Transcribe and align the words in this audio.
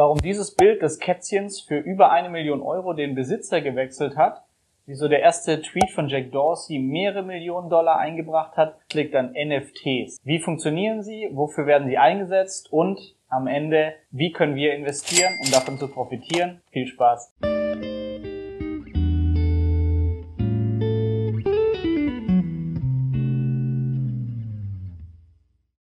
warum 0.00 0.16
dieses 0.16 0.54
Bild 0.54 0.80
des 0.80 0.98
Kätzchens 0.98 1.60
für 1.60 1.76
über 1.76 2.10
eine 2.10 2.30
Million 2.30 2.62
Euro 2.62 2.94
den 2.94 3.14
Besitzer 3.14 3.60
gewechselt 3.60 4.16
hat, 4.16 4.42
wieso 4.86 5.08
der 5.08 5.20
erste 5.20 5.60
Tweet 5.60 5.90
von 5.90 6.08
Jack 6.08 6.32
Dorsey 6.32 6.78
mehrere 6.78 7.22
Millionen 7.22 7.68
Dollar 7.68 7.98
eingebracht 7.98 8.56
hat, 8.56 8.78
liegt 8.94 9.14
an 9.14 9.34
NFTs. 9.34 10.18
Wie 10.24 10.38
funktionieren 10.38 11.02
sie? 11.02 11.28
Wofür 11.32 11.66
werden 11.66 11.86
sie 11.86 11.98
eingesetzt? 11.98 12.72
Und 12.72 12.98
am 13.28 13.46
Ende, 13.46 13.92
wie 14.10 14.32
können 14.32 14.54
wir 14.54 14.72
investieren, 14.72 15.34
um 15.44 15.50
davon 15.50 15.76
zu 15.76 15.86
profitieren? 15.86 16.62
Viel 16.70 16.86
Spaß! 16.86 17.34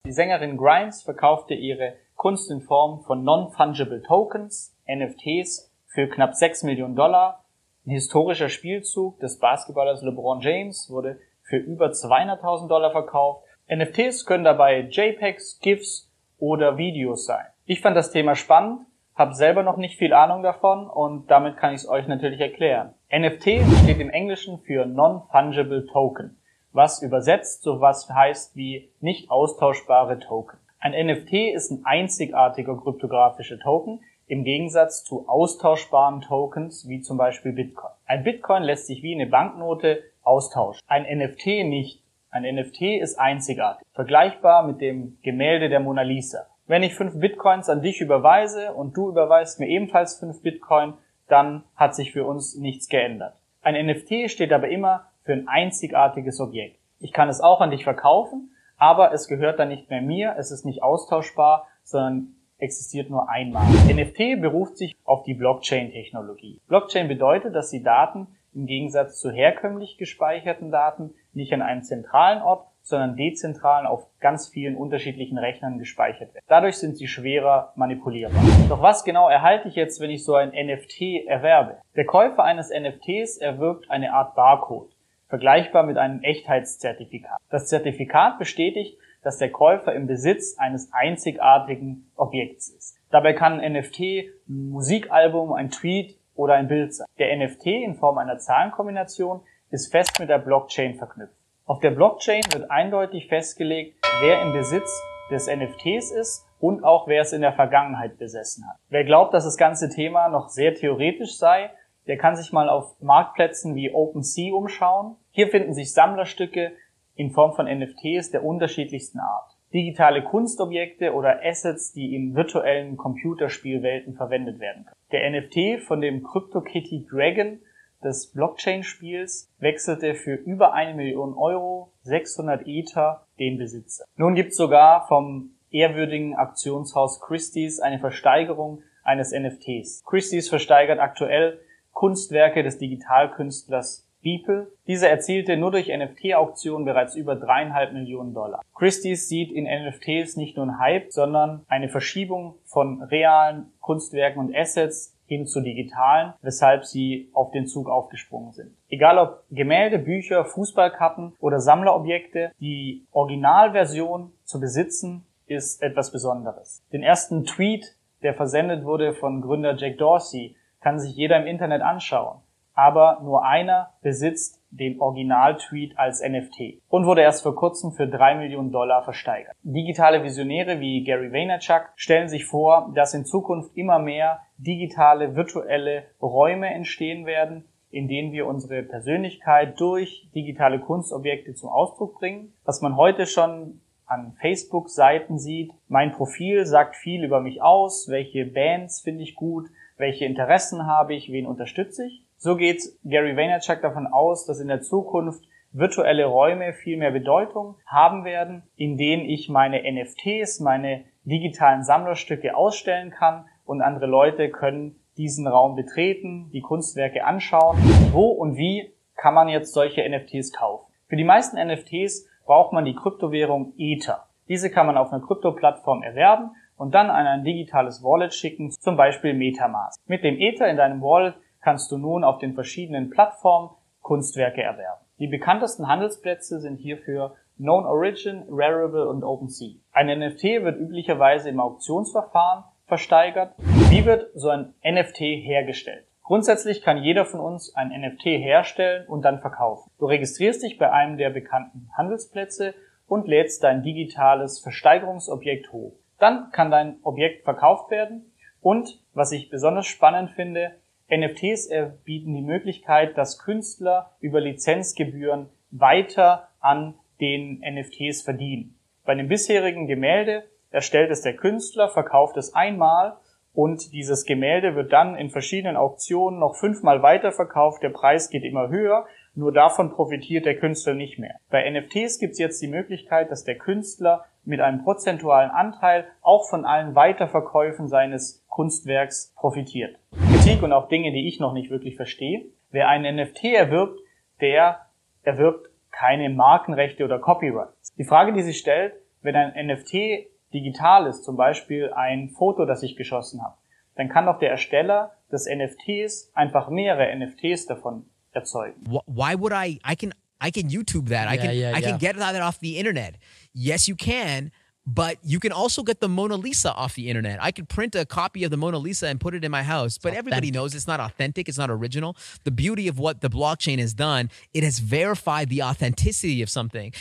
Die 0.07 0.11
Sängerin 0.11 0.57
Grimes 0.57 1.03
verkaufte 1.03 1.53
ihre 1.53 1.93
Kunst 2.17 2.49
in 2.49 2.61
Form 2.61 3.03
von 3.03 3.23
Non-Fungible 3.23 4.01
Tokens, 4.01 4.75
NFTs, 4.87 5.71
für 5.85 6.07
knapp 6.07 6.33
6 6.33 6.63
Millionen 6.63 6.95
Dollar. 6.95 7.43
Ein 7.85 7.91
historischer 7.91 8.49
Spielzug 8.49 9.19
des 9.19 9.37
Basketballers 9.37 10.01
LeBron 10.01 10.41
James 10.41 10.89
wurde 10.89 11.19
für 11.43 11.57
über 11.57 11.89
200.000 11.89 12.69
Dollar 12.69 12.91
verkauft. 12.91 13.45
NFTs 13.71 14.25
können 14.25 14.43
dabei 14.43 14.87
JPEGs, 14.89 15.59
GIFs 15.59 16.11
oder 16.39 16.77
Videos 16.77 17.27
sein. 17.27 17.45
Ich 17.65 17.81
fand 17.81 17.95
das 17.95 18.11
Thema 18.11 18.33
spannend, 18.33 18.81
habe 19.13 19.35
selber 19.35 19.61
noch 19.61 19.77
nicht 19.77 19.99
viel 19.99 20.13
Ahnung 20.13 20.41
davon 20.41 20.89
und 20.89 21.29
damit 21.29 21.57
kann 21.57 21.75
ich 21.75 21.81
es 21.81 21.87
euch 21.87 22.07
natürlich 22.07 22.41
erklären. 22.41 22.95
NFT 23.15 23.61
steht 23.83 23.99
im 23.99 24.09
Englischen 24.09 24.57
für 24.61 24.87
Non-Fungible 24.87 25.85
Token, 25.85 26.35
was 26.71 27.03
übersetzt 27.03 27.61
so 27.61 27.79
was 27.79 28.09
heißt 28.09 28.55
wie 28.55 28.89
nicht 29.01 29.29
austauschbare 29.29 30.17
Token. 30.17 30.57
Ein 30.79 30.93
NFT 31.07 31.33
ist 31.55 31.71
ein 31.71 31.81
einzigartiger 31.85 32.77
kryptografischer 32.77 33.59
Token 33.59 33.99
im 34.27 34.43
Gegensatz 34.43 35.03
zu 35.03 35.27
austauschbaren 35.27 36.21
Tokens 36.21 36.87
wie 36.87 37.01
zum 37.01 37.17
Beispiel 37.17 37.51
Bitcoin. 37.53 37.91
Ein 38.05 38.23
Bitcoin 38.23 38.63
lässt 38.63 38.85
sich 38.85 39.01
wie 39.01 39.15
eine 39.15 39.25
Banknote 39.25 40.03
austauschen. 40.21 40.81
Ein 40.87 41.03
NFT 41.03 41.65
nicht. 41.65 42.03
Ein 42.29 42.43
NFT 42.43 42.81
ist 43.01 43.17
einzigartig, 43.17 43.87
vergleichbar 43.93 44.67
mit 44.67 44.81
dem 44.81 45.17
Gemälde 45.23 45.69
der 45.69 45.79
Mona 45.79 46.03
Lisa. 46.03 46.45
Wenn 46.67 46.83
ich 46.83 46.93
fünf 46.93 47.19
Bitcoins 47.19 47.69
an 47.69 47.81
dich 47.81 48.01
überweise 48.01 48.73
und 48.73 48.95
du 48.95 49.09
überweist 49.09 49.59
mir 49.59 49.67
ebenfalls 49.67 50.19
fünf 50.19 50.43
Bitcoin, 50.43 50.93
dann 51.27 51.63
hat 51.75 51.95
sich 51.95 52.11
für 52.11 52.25
uns 52.25 52.55
nichts 52.55 52.89
geändert. 52.89 53.33
Ein 53.61 53.87
NFT 53.87 54.29
steht 54.29 54.53
aber 54.53 54.67
immer 54.67 55.07
für 55.23 55.33
ein 55.33 55.47
einzigartiges 55.47 56.39
Objekt. 56.39 56.77
Ich 56.99 57.13
kann 57.13 57.29
es 57.29 57.41
auch 57.41 57.61
an 57.61 57.71
dich 57.71 57.83
verkaufen, 57.83 58.51
aber 58.77 59.13
es 59.13 59.27
gehört 59.27 59.59
dann 59.59 59.69
nicht 59.69 59.89
mehr 59.89 60.01
mir, 60.01 60.35
es 60.37 60.51
ist 60.51 60.65
nicht 60.65 60.83
austauschbar, 60.83 61.67
sondern 61.83 62.35
existiert 62.59 63.09
nur 63.09 63.29
einmal. 63.29 63.65
NFT 63.87 64.41
beruft 64.41 64.77
sich 64.77 64.95
auf 65.03 65.23
die 65.23 65.33
Blockchain-Technologie. 65.33 66.61
Blockchain 66.67 67.07
bedeutet, 67.07 67.55
dass 67.55 67.69
die 67.69 67.83
Daten 67.83 68.27
im 68.53 68.65
Gegensatz 68.65 69.19
zu 69.19 69.29
herkömmlich 69.29 69.97
gespeicherten 69.97 70.71
Daten 70.71 71.13
nicht 71.33 71.53
an 71.53 71.61
einem 71.61 71.83
zentralen 71.83 72.41
Ort, 72.41 72.67
sondern 72.81 73.17
dezentral 73.17 73.85
auf 73.85 74.07
ganz 74.19 74.47
vielen 74.47 74.77
unterschiedlichen 74.77 75.37
Rechnern 75.37 75.77
gespeichert 75.77 76.33
werden. 76.33 76.45
Dadurch 76.47 76.77
sind 76.77 76.97
sie 76.97 77.07
schwerer 77.07 77.73
manipulierbar. 77.75 78.41
Doch 78.69 78.81
was 78.81 79.03
genau 79.03 79.29
erhalte 79.29 79.67
ich 79.67 79.75
jetzt, 79.75 79.99
wenn 79.99 80.09
ich 80.09 80.23
so 80.23 80.35
ein 80.35 80.49
NFT 80.49 81.27
erwerbe? 81.27 81.77
Der 81.95 82.05
Käufer 82.05 82.43
eines 82.43 82.69
NFTs 82.69 83.37
erwirbt 83.37 83.91
eine 83.91 84.13
Art 84.13 84.35
Barcode 84.35 84.89
vergleichbar 85.29 85.83
mit 85.83 85.97
einem 85.97 86.21
Echtheitszertifikat. 86.21 87.37
Das 87.49 87.67
Zertifikat 87.67 88.39
bestätigt, 88.39 88.97
dass 89.23 89.37
der 89.37 89.51
Käufer 89.51 89.93
im 89.93 90.07
Besitz 90.07 90.57
eines 90.57 90.91
einzigartigen 90.93 92.09
Objekts 92.15 92.69
ist. 92.69 92.97
Dabei 93.09 93.33
kann 93.33 93.59
ein 93.59 93.73
NFT 93.73 93.99
ein 93.99 94.69
Musikalbum, 94.69 95.53
ein 95.53 95.69
Tweet 95.69 96.17
oder 96.35 96.53
ein 96.53 96.67
Bild 96.67 96.93
sein. 96.93 97.07
Der 97.19 97.35
NFT 97.35 97.65
in 97.67 97.95
Form 97.95 98.17
einer 98.17 98.37
Zahlenkombination 98.37 99.41
ist 99.69 99.91
fest 99.91 100.19
mit 100.19 100.29
der 100.29 100.37
Blockchain 100.37 100.95
verknüpft. 100.95 101.33
Auf 101.65 101.79
der 101.79 101.91
Blockchain 101.91 102.43
wird 102.53 102.71
eindeutig 102.71 103.27
festgelegt, 103.27 103.97
wer 104.21 104.41
im 104.41 104.53
Besitz 104.53 104.89
des 105.29 105.47
NFTs 105.47 106.11
ist 106.11 106.45
und 106.59 106.83
auch 106.83 107.07
wer 107.07 107.21
es 107.21 107.33
in 107.33 107.41
der 107.41 107.53
Vergangenheit 107.53 108.17
besessen 108.17 108.65
hat. 108.67 108.77
Wer 108.89 109.03
glaubt, 109.03 109.33
dass 109.33 109.43
das 109.43 109.57
ganze 109.57 109.89
Thema 109.89 110.29
noch 110.29 110.47
sehr 110.47 110.73
theoretisch 110.73 111.37
sei, 111.37 111.69
der 112.07 112.17
kann 112.17 112.35
sich 112.35 112.53
mal 112.53 112.69
auf 112.69 112.95
Marktplätzen 113.01 113.75
wie 113.75 113.91
OpenSea 113.91 114.53
umschauen. 114.53 115.15
Hier 115.31 115.47
finden 115.49 115.73
sich 115.73 115.93
Sammlerstücke 115.93 116.71
in 117.15 117.31
Form 117.31 117.53
von 117.53 117.65
NFTs 117.65 118.31
der 118.31 118.43
unterschiedlichsten 118.43 119.19
Art. 119.19 119.57
Digitale 119.73 120.23
Kunstobjekte 120.23 121.13
oder 121.13 121.41
Assets, 121.43 121.91
die 121.91 122.15
in 122.15 122.35
virtuellen 122.35 122.95
Computerspielwelten 122.95 124.15
verwendet 124.15 124.59
werden 124.59 124.85
können. 124.85 124.95
Der 125.11 125.29
NFT 125.29 125.83
von 125.83 125.99
dem 125.99 126.23
CryptoKitty 126.23 127.05
Dragon 127.09 127.59
des 128.03 128.31
Blockchain-Spiels 128.31 129.51
wechselte 129.59 130.15
für 130.15 130.35
über 130.35 130.73
eine 130.73 130.93
Million 130.93 131.33
Euro, 131.33 131.91
600 132.03 132.65
Ether, 132.65 133.25
den 133.39 133.57
Besitzer. 133.57 134.05
Nun 134.15 134.35
gibt 134.35 134.51
es 134.51 134.57
sogar 134.57 135.07
vom 135.07 135.51
ehrwürdigen 135.71 136.35
Aktionshaus 136.35 137.19
Christie's 137.19 137.79
eine 137.79 137.99
Versteigerung 137.99 138.83
eines 139.03 139.31
NFTs. 139.31 140.03
Christie's 140.05 140.47
versteigert 140.47 140.99
aktuell 140.99 141.59
Kunstwerke 141.97 142.61
des 142.61 142.77
Digitalkünstlers 142.77 144.07
Beeple. 144.21 144.67
Dieser 144.85 145.09
erzielte 145.09 145.57
nur 145.57 145.71
durch 145.71 145.87
NFT-Auktionen 145.87 146.85
bereits 146.85 147.15
über 147.15 147.35
dreieinhalb 147.35 147.91
Millionen 147.91 148.35
Dollar. 148.35 148.61
Christie's 148.75 149.27
sieht 149.27 149.51
in 149.51 149.63
NFTs 149.63 150.37
nicht 150.37 150.57
nur 150.57 150.67
einen 150.67 150.77
Hype, 150.77 151.11
sondern 151.11 151.65
eine 151.67 151.89
Verschiebung 151.89 152.53
von 152.65 153.01
realen 153.01 153.71
Kunstwerken 153.79 154.39
und 154.39 154.55
Assets 154.55 155.17
hin 155.25 155.47
zu 155.47 155.59
digitalen, 155.59 156.33
weshalb 156.43 156.85
sie 156.85 157.31
auf 157.33 157.49
den 157.49 157.65
Zug 157.65 157.89
aufgesprungen 157.89 158.51
sind. 158.51 158.77
Egal 158.89 159.17
ob 159.17 159.43
Gemälde, 159.49 159.97
Bücher, 159.97 160.45
Fußballkappen 160.45 161.33
oder 161.39 161.59
Sammlerobjekte, 161.59 162.51
die 162.59 163.07
Originalversion 163.11 164.33
zu 164.43 164.59
besitzen 164.59 165.25
ist 165.47 165.81
etwas 165.81 166.11
Besonderes. 166.11 166.83
Den 166.93 167.01
ersten 167.01 167.43
Tweet, 167.45 167.95
der 168.21 168.35
versendet 168.35 168.85
wurde 168.85 169.13
von 169.13 169.41
Gründer 169.41 169.75
Jack 169.75 169.97
Dorsey, 169.97 170.55
kann 170.87 171.01
sich 171.01 171.17
jeder 171.17 171.35
im 171.35 171.47
Internet 171.47 171.81
anschauen. 171.81 172.39
Aber 172.73 173.19
nur 173.21 173.43
einer 173.43 173.89
besitzt 174.01 174.63
den 174.69 175.01
Original-Tweet 175.01 175.99
als 175.99 176.23
NFT 176.25 176.81
und 176.87 177.05
wurde 177.05 177.23
erst 177.23 177.43
vor 177.43 177.57
kurzem 177.57 177.91
für 177.91 178.07
drei 178.07 178.35
Millionen 178.35 178.71
Dollar 178.71 179.03
versteigert. 179.03 179.53
Digitale 179.63 180.23
Visionäre 180.23 180.79
wie 180.79 181.03
Gary 181.03 181.33
Vaynerchuk 181.33 181.89
stellen 181.97 182.29
sich 182.29 182.45
vor, 182.45 182.93
dass 182.95 183.13
in 183.13 183.25
Zukunft 183.25 183.75
immer 183.75 183.99
mehr 183.99 184.39
digitale, 184.57 185.35
virtuelle 185.35 186.05
Räume 186.21 186.73
entstehen 186.73 187.25
werden, 187.25 187.65
in 187.89 188.07
denen 188.07 188.31
wir 188.31 188.47
unsere 188.47 188.81
Persönlichkeit 188.83 189.77
durch 189.81 190.29
digitale 190.35 190.79
Kunstobjekte 190.79 191.53
zum 191.53 191.69
Ausdruck 191.69 192.17
bringen. 192.17 192.53
Was 192.63 192.81
man 192.81 192.95
heute 192.95 193.25
schon 193.25 193.81
an 194.05 194.37
Facebook-Seiten 194.39 195.37
sieht. 195.37 195.73
Mein 195.89 196.13
Profil 196.13 196.65
sagt 196.65 196.95
viel 196.95 197.25
über 197.25 197.41
mich 197.41 197.61
aus, 197.61 198.07
welche 198.07 198.45
Bands 198.45 199.01
finde 199.01 199.23
ich 199.23 199.35
gut, 199.35 199.67
welche 199.97 200.25
Interessen 200.25 200.85
habe 200.85 201.15
ich, 201.15 201.31
wen 201.31 201.45
unterstütze 201.45 202.05
ich. 202.05 202.23
So 202.37 202.55
geht 202.55 202.81
Gary 203.03 203.35
Vaynerchuk 203.35 203.81
davon 203.81 204.07
aus, 204.07 204.45
dass 204.45 204.59
in 204.59 204.67
der 204.67 204.81
Zukunft 204.81 205.43
virtuelle 205.71 206.25
Räume 206.25 206.73
viel 206.73 206.97
mehr 206.97 207.11
Bedeutung 207.11 207.75
haben 207.85 208.23
werden, 208.23 208.63
in 208.75 208.97
denen 208.97 209.25
ich 209.25 209.49
meine 209.49 209.81
NFTs, 209.91 210.59
meine 210.59 211.03
digitalen 211.23 211.83
Sammlerstücke 211.83 212.55
ausstellen 212.55 213.11
kann 213.11 213.45
und 213.65 213.81
andere 213.81 214.05
Leute 214.05 214.49
können 214.49 214.99
diesen 215.17 215.47
Raum 215.47 215.75
betreten, 215.75 216.49
die 216.53 216.61
Kunstwerke 216.61 217.25
anschauen. 217.25 217.77
Wo 218.11 218.27
und 218.27 218.55
wie 218.55 218.93
kann 219.15 219.33
man 219.33 219.49
jetzt 219.49 219.73
solche 219.73 220.07
NFTs 220.07 220.53
kaufen? 220.53 220.85
Für 221.07 221.15
die 221.15 221.23
meisten 221.23 221.57
NFTs 221.57 222.27
braucht 222.45 222.71
man 222.71 222.85
die 222.85 222.95
Kryptowährung 222.95 223.73
Ether. 223.77 224.27
Diese 224.47 224.69
kann 224.69 224.85
man 224.85 224.97
auf 224.97 225.11
einer 225.11 225.25
Krypto-Plattform 225.25 226.03
erwerben 226.03 226.51
und 226.77 226.95
dann 226.95 227.09
an 227.09 227.27
ein 227.27 227.43
digitales 227.43 228.03
Wallet 228.03 228.33
schicken, 228.33 228.71
zum 228.71 228.95
Beispiel 228.95 229.33
Metamask. 229.33 229.99
Mit 230.07 230.23
dem 230.23 230.39
Ether 230.39 230.69
in 230.69 230.77
deinem 230.77 231.01
Wallet 231.01 231.35
kannst 231.61 231.91
du 231.91 231.97
nun 231.97 232.23
auf 232.23 232.37
den 232.37 232.53
verschiedenen 232.53 233.09
Plattformen 233.09 233.71
Kunstwerke 234.01 234.61
erwerben. 234.61 235.01
Die 235.19 235.27
bekanntesten 235.27 235.87
Handelsplätze 235.87 236.59
sind 236.61 236.77
hierfür 236.77 237.35
Known 237.57 237.85
Origin, 237.85 238.43
Rarible 238.49 239.07
und 239.07 239.23
OpenSea. 239.23 239.75
Ein 239.91 240.07
NFT 240.19 240.43
wird 240.63 240.79
üblicherweise 240.79 241.49
im 241.49 241.59
Auktionsverfahren 241.59 242.63
versteigert. 242.85 243.55
Wie 243.57 244.05
wird 244.05 244.27
so 244.35 244.49
ein 244.49 244.75
NFT 244.85 245.19
hergestellt? 245.19 246.05
Grundsätzlich 246.23 246.81
kann 246.81 246.97
jeder 246.97 247.25
von 247.25 247.39
uns 247.39 247.73
ein 247.75 247.89
NFT 247.89 248.25
herstellen 248.25 249.07
und 249.07 249.23
dann 249.23 249.39
verkaufen. 249.39 249.89
Du 249.97 250.05
registrierst 250.05 250.61
dich 250.61 250.77
bei 250.77 250.91
einem 250.91 251.17
der 251.17 251.31
bekannten 251.31 251.89
Handelsplätze 251.97 252.75
und 253.07 253.27
lädst 253.27 253.63
dein 253.63 253.81
digitales 253.81 254.59
Versteigerungsobjekt 254.59 255.71
hoch. 255.71 255.93
Dann 256.19 256.51
kann 256.51 256.71
dein 256.71 256.97
Objekt 257.03 257.43
verkauft 257.43 257.91
werden. 257.91 258.31
Und, 258.61 258.99
was 259.13 259.31
ich 259.31 259.49
besonders 259.49 259.85
spannend 259.85 260.31
finde, 260.31 260.75
NFTs 261.09 261.69
bieten 262.03 262.33
die 262.33 262.41
Möglichkeit, 262.41 263.17
dass 263.17 263.39
Künstler 263.39 264.11
über 264.19 264.41
Lizenzgebühren 264.41 265.49
weiter 265.71 266.49
an 266.59 266.95
den 267.21 267.61
NFTs 267.61 268.21
verdienen. 268.23 268.77
Bei 269.05 269.13
einem 269.13 269.29
bisherigen 269.29 269.87
Gemälde 269.87 270.43
erstellt 270.69 271.11
es 271.11 271.21
der 271.21 271.35
Künstler, 271.35 271.89
verkauft 271.89 272.35
es 272.37 272.53
einmal 272.53 273.17
und 273.53 273.93
dieses 273.93 274.25
Gemälde 274.25 274.75
wird 274.75 274.93
dann 274.93 275.15
in 275.15 275.29
verschiedenen 275.29 275.77
Auktionen 275.77 276.39
noch 276.39 276.55
fünfmal 276.55 277.01
weiterverkauft, 277.01 277.81
der 277.81 277.89
Preis 277.89 278.29
geht 278.29 278.43
immer 278.43 278.69
höher, 278.69 279.07
nur 279.37 279.53
davon 279.53 279.91
profitiert 279.91 280.45
der 280.45 280.57
Künstler 280.57 280.95
nicht 280.95 281.19
mehr. 281.19 281.35
Bei 281.51 281.69
NFTs 281.69 282.17
gibt 282.17 282.33
es 282.33 282.39
jetzt 282.39 282.61
die 282.61 282.67
Möglichkeit, 282.67 283.29
dass 283.29 283.43
der 283.43 283.57
Künstler 283.57 284.25
mit 284.43 284.59
einem 284.61 284.83
prozentualen 284.83 285.51
Anteil 285.51 286.07
auch 286.21 286.49
von 286.49 286.65
allen 286.65 286.95
Weiterverkäufen 286.95 287.87
seines 287.87 288.43
Kunstwerks 288.49 289.33
profitiert. 289.35 289.99
Kritik 290.31 290.63
und 290.63 290.73
auch 290.73 290.87
Dinge, 290.89 291.11
die 291.11 291.27
ich 291.27 291.39
noch 291.39 291.53
nicht 291.53 291.69
wirklich 291.69 291.95
verstehe. 291.95 292.45
Wer 292.71 292.89
einen 292.89 293.15
NFT 293.15 293.43
erwirbt, 293.45 293.99
der 294.41 294.87
erwirbt 295.21 295.69
keine 295.91 296.29
Markenrechte 296.29 297.05
oder 297.05 297.19
Copyrights. 297.19 297.93
Die 297.95 298.05
Frage, 298.05 298.33
die 298.33 298.41
sich 298.41 298.57
stellt, 298.57 298.93
wenn 299.21 299.35
ein 299.35 299.67
NFT 299.67 300.27
digital 300.53 301.05
ist, 301.05 301.23
zum 301.23 301.37
Beispiel 301.37 301.93
ein 301.93 302.29
Foto, 302.29 302.65
das 302.65 302.81
ich 302.81 302.95
geschossen 302.95 303.43
habe, 303.43 303.55
dann 303.95 304.09
kann 304.09 304.25
doch 304.25 304.39
der 304.39 304.49
Ersteller 304.49 305.11
des 305.31 305.47
NFTs 305.47 306.31
einfach 306.33 306.69
mehrere 306.69 307.15
NFTs 307.15 307.67
davon 307.67 308.05
erzeugen. 308.37 308.75
Why 309.05 309.35
would 309.35 309.53
I? 309.53 309.79
I 309.83 309.95
can 309.95 310.13
I 310.39 310.51
can 310.51 310.69
YouTube 310.69 311.09
that. 311.09 311.27
I 311.27 311.37
can 311.37 311.55
yeah, 311.55 311.73
I 311.75 311.79
yeah. 311.79 311.81
can 311.81 311.97
get 311.97 312.15
that 312.17 312.41
off 312.41 312.59
the 312.59 312.77
internet. 312.77 313.15
Yes, 313.53 313.87
you 313.87 313.95
can. 313.95 314.51
But 314.89 315.17
you 315.21 315.41
can 315.41 315.51
also 315.51 315.83
get 315.83 315.99
the 315.99 316.07
Mona 316.07 316.37
Lisa 316.37 316.73
off 316.73 316.95
the 316.95 317.09
internet. 317.09 317.39
I 317.41 317.51
could 317.51 317.67
print 317.67 317.93
a 317.93 318.05
copy 318.05 318.45
of 318.45 318.51
the 318.51 318.55
Mona 318.55 318.77
Lisa 318.77 319.07
and 319.09 319.19
put 319.19 319.33
it 319.35 319.43
in 319.43 319.51
my 319.51 319.61
house. 319.61 319.97
But 319.97 320.13
everybody 320.13 320.49
knows 320.49 320.73
it's 320.73 320.87
not 320.87 321.01
authentic, 321.01 321.49
it's 321.49 321.57
not 321.57 321.69
original. 321.69 322.15
The 322.45 322.51
beauty 322.51 322.87
of 322.87 322.97
what 322.97 323.19
the 323.19 323.29
blockchain 323.29 323.79
has 323.79 323.93
done, 323.93 324.29
it 324.53 324.63
has 324.63 324.79
verified 324.79 325.49
the 325.49 325.61
authenticity 325.61 326.41
of 326.41 326.49
something. 326.49 326.93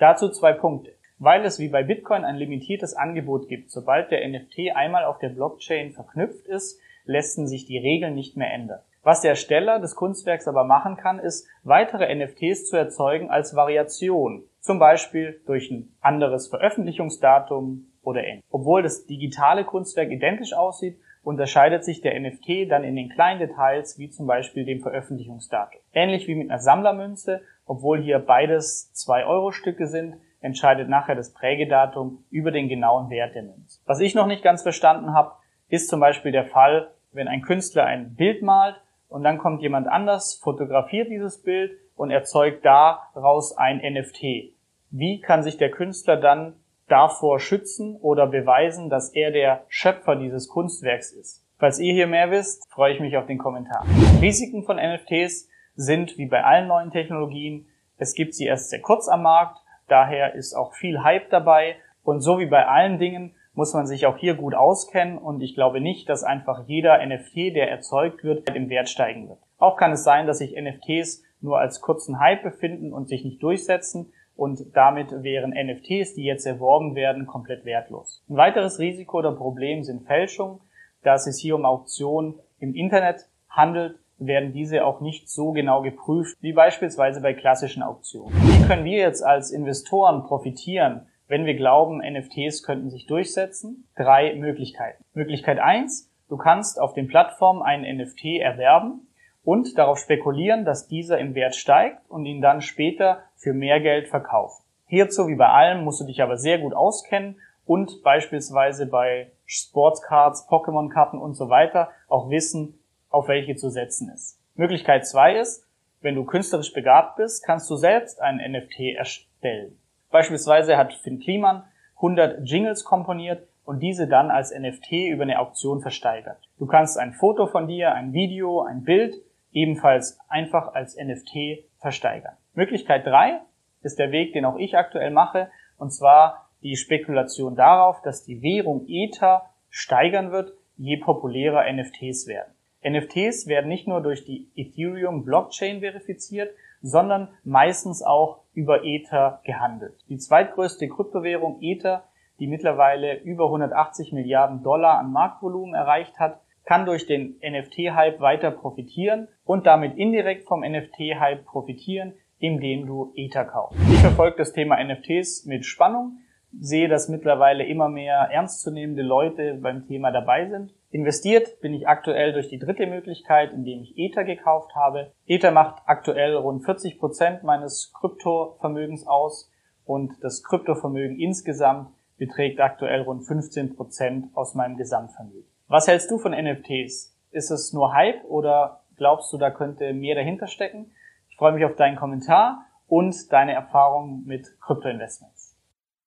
Dazu 0.00 0.30
zwei 0.30 0.54
Punkte. 0.54 0.92
Weil 1.18 1.44
es 1.44 1.58
wie 1.58 1.68
bei 1.68 1.82
Bitcoin 1.82 2.24
ein 2.24 2.36
limitiertes 2.36 2.94
Angebot 2.94 3.48
gibt, 3.48 3.70
sobald 3.70 4.10
der 4.10 4.26
NFT 4.26 4.74
einmal 4.74 5.04
auf 5.04 5.18
der 5.18 5.28
Blockchain 5.28 5.92
verknüpft 5.92 6.46
ist, 6.46 6.78
lassen 7.04 7.46
sich 7.46 7.66
die 7.66 7.78
Regeln 7.78 8.14
nicht 8.14 8.36
mehr 8.36 8.52
ändern. 8.52 8.80
Was 9.06 9.20
der 9.20 9.30
Ersteller 9.30 9.78
des 9.78 9.94
Kunstwerks 9.94 10.48
aber 10.48 10.64
machen 10.64 10.96
kann, 10.96 11.20
ist, 11.20 11.46
weitere 11.62 12.12
NFTs 12.12 12.66
zu 12.66 12.76
erzeugen 12.76 13.30
als 13.30 13.54
Variation. 13.54 14.42
Zum 14.58 14.80
Beispiel 14.80 15.40
durch 15.46 15.70
ein 15.70 15.94
anderes 16.00 16.48
Veröffentlichungsdatum 16.48 17.86
oder 18.02 18.24
ähnliches. 18.24 18.48
Obwohl 18.50 18.82
das 18.82 19.06
digitale 19.06 19.62
Kunstwerk 19.62 20.10
identisch 20.10 20.54
aussieht, 20.54 20.98
unterscheidet 21.22 21.84
sich 21.84 22.00
der 22.00 22.18
NFT 22.18 22.68
dann 22.68 22.82
in 22.82 22.96
den 22.96 23.08
kleinen 23.08 23.38
Details, 23.38 23.96
wie 23.96 24.10
zum 24.10 24.26
Beispiel 24.26 24.64
dem 24.64 24.80
Veröffentlichungsdatum. 24.80 25.80
Ähnlich 25.92 26.26
wie 26.26 26.34
mit 26.34 26.50
einer 26.50 26.58
Sammlermünze, 26.58 27.42
obwohl 27.64 28.02
hier 28.02 28.18
beides 28.18 28.90
2-Euro-Stücke 28.96 29.86
sind, 29.86 30.16
entscheidet 30.40 30.88
nachher 30.88 31.14
das 31.14 31.32
Prägedatum 31.32 32.24
über 32.30 32.50
den 32.50 32.68
genauen 32.68 33.08
Wert 33.08 33.36
der 33.36 33.44
Münze. 33.44 33.78
Was 33.86 34.00
ich 34.00 34.16
noch 34.16 34.26
nicht 34.26 34.42
ganz 34.42 34.62
verstanden 34.62 35.14
habe, 35.14 35.30
ist 35.68 35.88
zum 35.88 36.00
Beispiel 36.00 36.32
der 36.32 36.46
Fall, 36.46 36.90
wenn 37.12 37.28
ein 37.28 37.42
Künstler 37.42 37.84
ein 37.84 38.16
Bild 38.16 38.42
malt 38.42 38.82
und 39.08 39.22
dann 39.22 39.38
kommt 39.38 39.62
jemand 39.62 39.88
anders, 39.88 40.34
fotografiert 40.34 41.08
dieses 41.08 41.42
Bild 41.42 41.72
und 41.94 42.10
erzeugt 42.10 42.64
daraus 42.64 43.56
ein 43.56 43.78
NFT. 43.78 44.54
Wie 44.90 45.20
kann 45.20 45.42
sich 45.42 45.56
der 45.56 45.70
Künstler 45.70 46.16
dann 46.16 46.54
davor 46.88 47.40
schützen 47.40 47.96
oder 47.96 48.26
beweisen, 48.26 48.90
dass 48.90 49.12
er 49.12 49.30
der 49.30 49.64
Schöpfer 49.68 50.16
dieses 50.16 50.48
Kunstwerks 50.48 51.12
ist? 51.12 51.44
Falls 51.58 51.78
ihr 51.78 51.92
hier 51.92 52.06
mehr 52.06 52.30
wisst, 52.30 52.70
freue 52.70 52.92
ich 52.92 53.00
mich 53.00 53.16
auf 53.16 53.26
den 53.26 53.38
Kommentar. 53.38 53.84
Risiken 54.20 54.64
von 54.64 54.76
NFTs 54.76 55.48
sind 55.74 56.18
wie 56.18 56.26
bei 56.26 56.44
allen 56.44 56.68
neuen 56.68 56.90
Technologien, 56.90 57.66
es 57.98 58.14
gibt 58.14 58.34
sie 58.34 58.44
erst 58.44 58.70
sehr 58.70 58.80
kurz 58.80 59.08
am 59.08 59.22
Markt, 59.22 59.58
daher 59.88 60.34
ist 60.34 60.54
auch 60.54 60.74
viel 60.74 61.02
Hype 61.02 61.30
dabei 61.30 61.76
und 62.02 62.20
so 62.20 62.38
wie 62.38 62.46
bei 62.46 62.66
allen 62.66 62.98
Dingen 62.98 63.34
muss 63.56 63.74
man 63.74 63.86
sich 63.86 64.06
auch 64.06 64.18
hier 64.18 64.34
gut 64.34 64.54
auskennen 64.54 65.18
und 65.18 65.42
ich 65.42 65.54
glaube 65.54 65.80
nicht, 65.80 66.08
dass 66.08 66.22
einfach 66.22 66.68
jeder 66.68 67.04
NFT, 67.04 67.56
der 67.56 67.70
erzeugt 67.70 68.22
wird, 68.22 68.48
im 68.50 68.68
Wert 68.68 68.88
steigen 68.88 69.28
wird. 69.28 69.38
Auch 69.58 69.76
kann 69.76 69.92
es 69.92 70.04
sein, 70.04 70.26
dass 70.26 70.38
sich 70.38 70.54
NFTs 70.54 71.24
nur 71.40 71.58
als 71.58 71.80
kurzen 71.80 72.20
Hype 72.20 72.42
befinden 72.42 72.92
und 72.92 73.08
sich 73.08 73.24
nicht 73.24 73.42
durchsetzen 73.42 74.12
und 74.36 74.76
damit 74.76 75.10
wären 75.22 75.50
NFTs, 75.50 76.14
die 76.14 76.24
jetzt 76.24 76.46
erworben 76.46 76.94
werden, 76.94 77.26
komplett 77.26 77.64
wertlos. 77.64 78.22
Ein 78.28 78.36
weiteres 78.36 78.78
Risiko 78.78 79.18
oder 79.18 79.32
Problem 79.32 79.82
sind 79.82 80.06
Fälschungen. 80.06 80.60
Da 81.02 81.14
es 81.14 81.24
sich 81.24 81.40
hier 81.40 81.54
um 81.54 81.64
Auktionen 81.64 82.34
im 82.58 82.74
Internet 82.74 83.26
handelt, 83.48 83.98
werden 84.18 84.52
diese 84.52 84.84
auch 84.84 85.00
nicht 85.00 85.30
so 85.30 85.52
genau 85.52 85.80
geprüft 85.80 86.36
wie 86.40 86.52
beispielsweise 86.52 87.22
bei 87.22 87.32
klassischen 87.32 87.82
Auktionen. 87.82 88.34
Wie 88.34 88.66
können 88.66 88.84
wir 88.84 88.98
jetzt 88.98 89.22
als 89.22 89.50
Investoren 89.50 90.24
profitieren, 90.24 91.06
wenn 91.28 91.44
wir 91.44 91.54
glauben, 91.54 91.98
NFTs 91.98 92.62
könnten 92.62 92.90
sich 92.90 93.06
durchsetzen? 93.06 93.88
Drei 93.96 94.34
Möglichkeiten. 94.34 95.04
Möglichkeit 95.14 95.58
eins: 95.58 96.10
Du 96.28 96.36
kannst 96.36 96.80
auf 96.80 96.94
den 96.94 97.08
Plattformen 97.08 97.62
einen 97.62 97.98
NFT 97.98 98.40
erwerben 98.40 99.08
und 99.44 99.78
darauf 99.78 99.98
spekulieren, 99.98 100.64
dass 100.64 100.88
dieser 100.88 101.18
im 101.18 101.34
Wert 101.34 101.54
steigt 101.54 102.08
und 102.10 102.26
ihn 102.26 102.40
dann 102.40 102.60
später 102.60 103.22
für 103.36 103.52
mehr 103.52 103.80
Geld 103.80 104.08
verkaufen. 104.08 104.64
Hierzu, 104.86 105.28
wie 105.28 105.36
bei 105.36 105.48
allem, 105.48 105.84
musst 105.84 106.00
du 106.00 106.04
dich 106.04 106.22
aber 106.22 106.36
sehr 106.36 106.58
gut 106.58 106.74
auskennen 106.74 107.40
und 107.64 108.02
beispielsweise 108.02 108.86
bei 108.86 109.32
Sportscards, 109.44 110.48
Pokémon-Karten 110.48 111.18
und 111.18 111.34
so 111.34 111.48
weiter 111.48 111.90
auch 112.08 112.30
wissen, 112.30 112.78
auf 113.10 113.28
welche 113.28 113.56
zu 113.56 113.70
setzen 113.70 114.10
ist. 114.14 114.38
Möglichkeit 114.54 115.06
zwei 115.06 115.36
ist, 115.36 115.66
wenn 116.00 116.14
du 116.14 116.24
künstlerisch 116.24 116.72
begabt 116.72 117.16
bist, 117.16 117.44
kannst 117.44 117.68
du 117.70 117.76
selbst 117.76 118.20
einen 118.20 118.52
NFT 118.52 118.96
erstellen. 118.96 119.78
Beispielsweise 120.16 120.78
hat 120.78 120.94
Finn 120.94 121.18
Kliman 121.18 121.64
100 121.96 122.48
Jingles 122.48 122.84
komponiert 122.84 123.46
und 123.66 123.80
diese 123.80 124.08
dann 124.08 124.30
als 124.30 124.50
NFT 124.50 124.92
über 125.10 125.24
eine 125.24 125.38
Auktion 125.38 125.82
versteigert. 125.82 126.38
Du 126.58 126.64
kannst 126.64 126.98
ein 126.98 127.12
Foto 127.12 127.46
von 127.46 127.68
dir, 127.68 127.92
ein 127.92 128.14
Video, 128.14 128.62
ein 128.62 128.82
Bild 128.82 129.16
ebenfalls 129.52 130.18
einfach 130.30 130.72
als 130.72 130.96
NFT 130.96 131.66
versteigern. 131.80 132.32
Möglichkeit 132.54 133.04
drei 133.04 133.42
ist 133.82 133.98
der 133.98 134.10
Weg, 134.10 134.32
den 134.32 134.46
auch 134.46 134.56
ich 134.56 134.78
aktuell 134.78 135.10
mache, 135.10 135.50
und 135.76 135.92
zwar 135.92 136.48
die 136.62 136.76
Spekulation 136.76 137.54
darauf, 137.54 138.00
dass 138.00 138.24
die 138.24 138.40
Währung 138.40 138.86
Ether 138.88 139.50
steigern 139.68 140.32
wird, 140.32 140.54
je 140.78 140.96
populärer 140.96 141.70
NFTs 141.70 142.26
werden. 142.26 142.54
NFTs 142.82 143.48
werden 143.48 143.68
nicht 143.68 143.86
nur 143.86 144.00
durch 144.00 144.24
die 144.24 144.48
Ethereum 144.56 145.26
Blockchain 145.26 145.80
verifiziert, 145.80 146.54
sondern 146.86 147.28
meistens 147.42 148.02
auch 148.02 148.42
über 148.54 148.84
Ether 148.84 149.40
gehandelt. 149.44 150.04
Die 150.08 150.18
zweitgrößte 150.18 150.88
Kryptowährung 150.88 151.58
Ether, 151.60 152.04
die 152.38 152.46
mittlerweile 152.46 153.18
über 153.20 153.46
180 153.46 154.12
Milliarden 154.12 154.62
Dollar 154.62 154.98
an 154.98 155.10
Marktvolumen 155.10 155.74
erreicht 155.74 156.18
hat, 156.18 156.40
kann 156.64 156.86
durch 156.86 157.06
den 157.06 157.40
NFT-Hype 157.42 158.20
weiter 158.20 158.50
profitieren 158.50 159.28
und 159.44 159.66
damit 159.66 159.96
indirekt 159.96 160.46
vom 160.46 160.60
NFT-Hype 160.60 161.44
profitieren, 161.44 162.14
indem 162.38 162.86
du 162.86 163.12
Ether 163.16 163.44
kaufst. 163.44 163.78
Ich 163.90 163.98
verfolge 163.98 164.36
das 164.38 164.52
Thema 164.52 164.76
NFTs 164.82 165.46
mit 165.46 165.64
Spannung, 165.64 166.18
sehe, 166.58 166.88
dass 166.88 167.08
mittlerweile 167.08 167.64
immer 167.64 167.88
mehr 167.88 168.28
ernstzunehmende 168.30 169.02
Leute 169.02 169.54
beim 169.54 169.86
Thema 169.86 170.10
dabei 170.12 170.48
sind. 170.48 170.72
Investiert 170.96 171.60
bin 171.60 171.74
ich 171.74 171.86
aktuell 171.86 172.32
durch 172.32 172.48
die 172.48 172.58
dritte 172.58 172.86
Möglichkeit, 172.86 173.52
indem 173.52 173.82
ich 173.82 173.98
Ether 173.98 174.24
gekauft 174.24 174.74
habe. 174.74 175.12
Ether 175.26 175.50
macht 175.50 175.82
aktuell 175.84 176.34
rund 176.34 176.64
40 176.64 176.98
Prozent 176.98 177.42
meines 177.42 177.92
Kryptovermögens 178.00 179.06
aus 179.06 179.52
und 179.84 180.14
das 180.22 180.42
Kryptovermögen 180.42 181.20
insgesamt 181.20 181.90
beträgt 182.16 182.60
aktuell 182.60 183.02
rund 183.02 183.26
15 183.26 183.76
Prozent 183.76 184.34
aus 184.34 184.54
meinem 184.54 184.78
Gesamtvermögen. 184.78 185.44
Was 185.68 185.86
hältst 185.86 186.10
du 186.10 186.16
von 186.16 186.32
NFTs? 186.32 187.14
Ist 187.30 187.50
es 187.50 187.74
nur 187.74 187.92
Hype 187.92 188.24
oder 188.24 188.80
glaubst 188.96 189.30
du, 189.34 189.36
da 189.36 189.50
könnte 189.50 189.92
mehr 189.92 190.14
dahinter 190.14 190.46
stecken? 190.46 190.92
Ich 191.28 191.36
freue 191.36 191.52
mich 191.52 191.66
auf 191.66 191.76
deinen 191.76 191.96
Kommentar 191.96 192.64
und 192.86 193.30
deine 193.34 193.52
Erfahrungen 193.52 194.24
mit 194.24 194.46
Kryptoinvestments. 194.62 195.58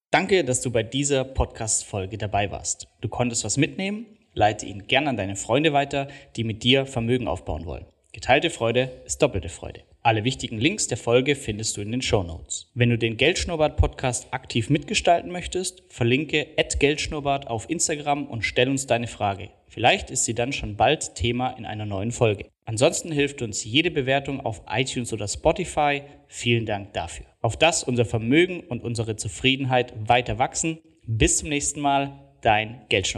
Danke, 0.09 0.43
dass 0.43 0.61
du 0.61 0.71
bei 0.71 0.81
dieser 0.81 1.25
Podcast-Folge 1.25 2.17
dabei 2.17 2.49
warst. 2.49 2.87
Du 3.01 3.07
konntest 3.07 3.45
was 3.45 3.57
mitnehmen? 3.57 4.07
Leite 4.39 4.65
ihn 4.65 4.87
gern 4.87 5.09
an 5.09 5.17
deine 5.17 5.35
Freunde 5.35 5.73
weiter, 5.73 6.07
die 6.37 6.45
mit 6.45 6.63
dir 6.63 6.85
Vermögen 6.85 7.27
aufbauen 7.27 7.65
wollen. 7.65 7.85
Geteilte 8.13 8.49
Freude 8.49 8.89
ist 9.05 9.21
doppelte 9.21 9.49
Freude. 9.49 9.81
Alle 10.01 10.23
wichtigen 10.23 10.57
Links 10.57 10.87
der 10.87 10.95
Folge 10.95 11.35
findest 11.35 11.75
du 11.75 11.81
in 11.81 11.91
den 11.91 12.01
Show 12.01 12.23
Notes. 12.23 12.71
Wenn 12.73 12.89
du 12.89 12.97
den 12.97 13.17
Geldschnurrbart 13.17 13.75
Podcast 13.75 14.33
aktiv 14.33 14.69
mitgestalten 14.69 15.29
möchtest, 15.29 15.83
verlinke 15.89 16.47
@geldschnurrbart 16.79 17.47
auf 17.47 17.69
Instagram 17.69 18.27
und 18.27 18.43
stell 18.43 18.69
uns 18.69 18.87
deine 18.87 19.07
Frage. 19.07 19.49
Vielleicht 19.67 20.09
ist 20.09 20.23
sie 20.23 20.35
dann 20.35 20.53
schon 20.53 20.77
bald 20.77 21.15
Thema 21.15 21.49
in 21.57 21.65
einer 21.65 21.85
neuen 21.85 22.13
Folge. 22.13 22.45
Ansonsten 22.63 23.11
hilft 23.11 23.41
uns 23.41 23.65
jede 23.65 23.91
Bewertung 23.91 24.39
auf 24.39 24.61
iTunes 24.69 25.11
oder 25.11 25.27
Spotify. 25.27 26.03
Vielen 26.27 26.65
Dank 26.65 26.93
dafür. 26.93 27.25
Auf 27.41 27.57
das 27.57 27.83
unser 27.83 28.05
Vermögen 28.05 28.61
und 28.61 28.85
unsere 28.85 29.17
Zufriedenheit 29.17 29.93
weiter 30.07 30.39
wachsen. 30.39 30.79
Bis 31.05 31.39
zum 31.39 31.49
nächsten 31.49 31.81
Mal, 31.81 32.13
dein 32.41 32.85
Geldschnurrbart. 32.87 33.17